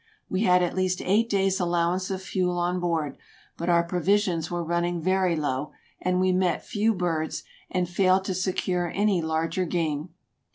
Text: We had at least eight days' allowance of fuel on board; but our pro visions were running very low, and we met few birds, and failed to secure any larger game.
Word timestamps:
We 0.27 0.41
had 0.41 0.63
at 0.63 0.73
least 0.73 1.03
eight 1.05 1.29
days' 1.29 1.59
allowance 1.59 2.09
of 2.09 2.23
fuel 2.23 2.57
on 2.57 2.79
board; 2.79 3.17
but 3.55 3.69
our 3.69 3.83
pro 3.83 3.99
visions 3.99 4.49
were 4.49 4.63
running 4.63 4.99
very 4.99 5.35
low, 5.35 5.73
and 6.01 6.19
we 6.19 6.31
met 6.31 6.65
few 6.65 6.95
birds, 6.95 7.43
and 7.69 7.87
failed 7.87 8.25
to 8.25 8.33
secure 8.33 8.91
any 8.95 9.21
larger 9.21 9.65
game. 9.65 10.09